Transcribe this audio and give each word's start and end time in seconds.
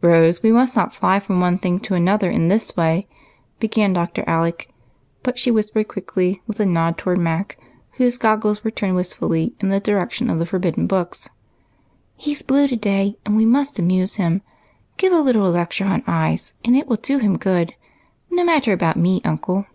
Rose, 0.00 0.42
we 0.42 0.50
must 0.50 0.74
not 0.74 0.94
fly 0.94 1.16
about 1.18 1.26
from 1.26 1.38
one 1.38 1.58
thing 1.58 1.78
to 1.80 1.92
another 1.92 2.30
in 2.30 2.48
this 2.48 2.74
way," 2.78 3.06
began 3.60 3.92
Dr. 3.92 4.24
Alec; 4.26 4.70
but 5.22 5.38
she 5.38 5.50
whis 5.50 5.70
pered 5.70 5.86
quickly, 5.86 6.40
with 6.46 6.58
a 6.60 6.64
nod 6.64 6.96
towards 6.96 7.20
Mac, 7.20 7.58
whose 7.98 8.16
goggles 8.16 8.64
were 8.64 8.70
turned 8.70 8.96
wistfully 8.96 9.54
in 9.60 9.68
the 9.68 9.78
direction 9.78 10.30
of 10.30 10.38
the 10.38 10.46
forbidden 10.46 10.86
books, 10.86 11.28
—"He 12.16 12.32
's 12.34 12.40
blue 12.40 12.66
to 12.68 12.76
day, 12.76 13.16
and 13.26 13.36
we 13.36 13.44
must 13.44 13.78
amuse 13.78 14.14
him; 14.14 14.40
give 14.96 15.12
a 15.12 15.20
little 15.20 15.50
lecture 15.50 15.84
on 15.84 16.02
eyes, 16.06 16.54
and 16.64 16.74
it 16.74 16.86
will 16.88 16.96
do 16.96 17.18
him 17.18 17.36
good. 17.36 17.74
IS^o 18.32 18.46
matter 18.46 18.72
about 18.72 18.96
me, 18.96 19.20
uncle." 19.26 19.66